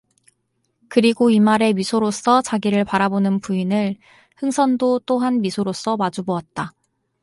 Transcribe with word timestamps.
그리고 0.89 1.29
이말에 1.29 1.73
미소로써 1.73 2.41
자기를 2.41 2.85
바라보는 2.85 3.39
부인을 3.39 3.97
흥선도 4.35 5.01
또한 5.05 5.41
미소로써 5.41 5.95
마주 5.95 6.23
보았다. 6.23 6.73